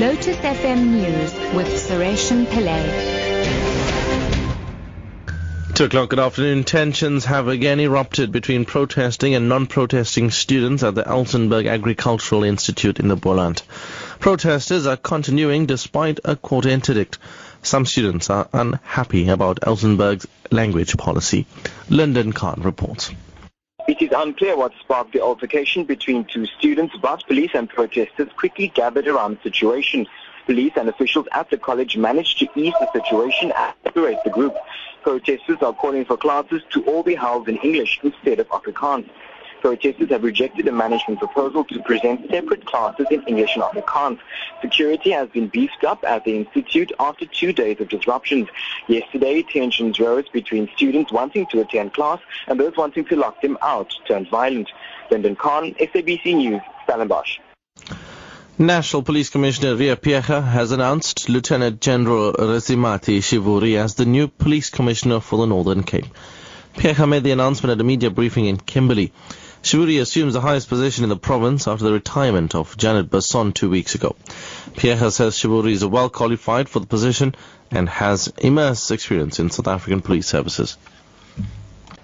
[0.00, 2.86] Lotus FM News with Sureshan Pillay.
[5.74, 6.64] Two o'clock good afternoon.
[6.64, 13.08] Tensions have again erupted between protesting and non-protesting students at the Elsenburg Agricultural Institute in
[13.08, 13.62] the Boland.
[14.20, 17.18] Protesters are continuing despite a court interdict.
[17.62, 21.44] Some students are unhappy about Elsenburg's language policy.
[21.90, 23.10] Lyndon Khan reports.
[23.90, 28.68] It is unclear what sparked the altercation between two students, but police and protesters quickly
[28.68, 30.06] gathered around the situation.
[30.46, 34.54] Police and officials at the college managed to ease the situation and separate the group.
[35.02, 39.10] Protesters are calling for classes to all be held in English instead of Afrikaans.
[39.60, 44.18] Protesters have rejected a management proposal to present separate classes in English and Afrikaans.
[44.62, 48.48] Security has been beefed up at the institute after two days of disruptions.
[48.88, 53.58] Yesterday, tensions rose between students wanting to attend class and those wanting to lock them
[53.62, 54.68] out turned violent.
[55.10, 57.38] Lyndon Khan, SABC News, Stellenbosch.
[58.58, 64.68] National Police Commissioner Ria Phiyega has announced Lieutenant General Risimati Shivuri as the new Police
[64.68, 66.04] Commissioner for the Northern Cape.
[66.74, 69.12] Phiyega made the announcement at a media briefing in Kimberley.
[69.62, 73.68] Shivuri assumes the highest position in the province after the retirement of Janet Basson two
[73.68, 74.16] weeks ago.
[74.74, 77.34] Phiyega says Shivuri is well qualified for the position
[77.70, 80.78] and has immense experience in South African police services.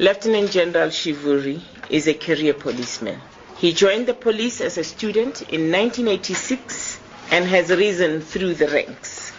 [0.00, 3.20] Lieutenant General Shivuri is a career policeman.
[3.56, 6.98] He joined the police as a student in 1986
[7.30, 9.32] and has risen through the ranks,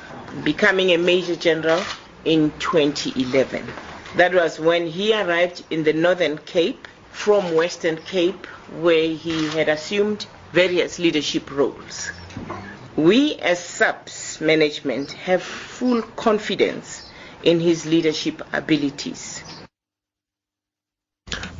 [0.45, 1.83] becoming a major general
[2.23, 3.67] in 2011.
[4.15, 8.45] That was when he arrived in the Northern Cape from Western Cape,
[8.81, 12.11] where he had assumed various leadership roles.
[12.95, 17.09] We as SAPS management have full confidence
[17.41, 19.43] in his leadership abilities.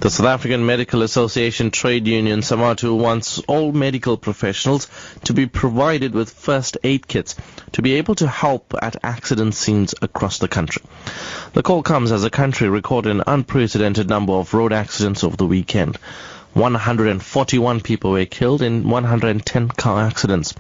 [0.02, 4.88] The South African Medical Association Trade Union SAMATU wants all medical professionals
[5.24, 7.36] to be provided with first aid kits
[7.72, 10.84] to be able to help at accident scenes across the country.
[11.56, 15.46] The call comes as the country recorded an unprecedented number of road accidents over the
[15.46, 15.96] weekend.
[16.52, 20.54] 141 people were killed in 110 car accidents.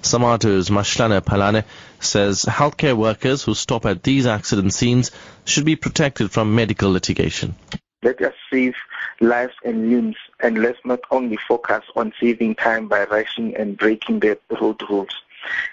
[0.00, 1.64] SAMATU's Mashlane Palane
[2.00, 5.10] says healthcare workers who stop at these accident scenes
[5.44, 7.54] should be protected from medical litigation.
[8.02, 8.74] Let us save
[9.20, 14.20] lives and limbs and let's not only focus on saving time by rushing and breaking
[14.20, 15.14] the road rules.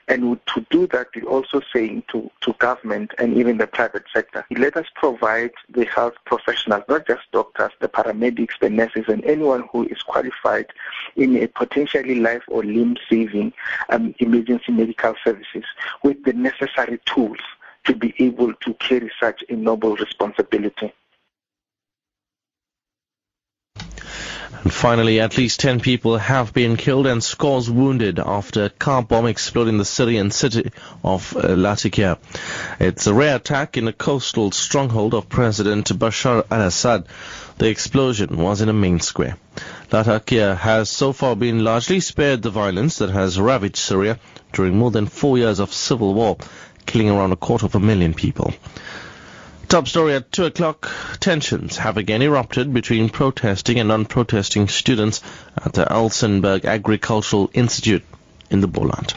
[0.08, 4.46] And to do that, we're also saying to, to government and even the private sector,
[4.52, 9.68] let us provide the health professionals, not just doctors, the paramedics, the nurses, and anyone
[9.72, 10.68] who is qualified
[11.16, 13.54] in a potentially life or limb saving
[13.90, 15.64] um, emergency medical services
[16.04, 17.40] with the necessary tools
[17.86, 20.92] to be able to carry such a noble responsibility.
[24.66, 29.04] And finally, at least 10 people have been killed and scores wounded after a car
[29.04, 30.72] bomb exploded in the Syrian city
[31.04, 32.18] of uh, Latakia.
[32.80, 37.06] It's a rare attack in a coastal stronghold of President Bashar al-Assad.
[37.60, 39.38] The explosion was in a main square.
[39.92, 44.18] Latakia has so far been largely spared the violence that has ravaged Syria
[44.52, 46.38] during more than four years of civil war,
[46.88, 48.52] killing around a quarter of a million people.
[49.68, 50.90] Top story at 2 o'clock.
[51.20, 55.22] Tensions have again erupted between protesting and non-protesting students
[55.58, 58.04] at the Elsenburg Agricultural Institute
[58.50, 59.14] in the Boland.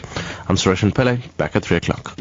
[0.49, 2.19] I'm Suresh Pillay, back at 3 o'clock.